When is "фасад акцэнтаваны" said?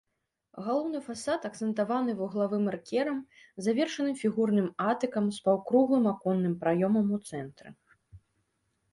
1.07-2.11